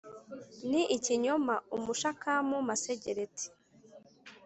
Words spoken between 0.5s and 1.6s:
Ni ikinyoma